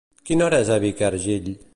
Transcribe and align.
Quina 0.29 0.45
hora 0.45 0.61
és 0.65 0.71
a 0.75 0.77
Ivercargill? 0.81 1.53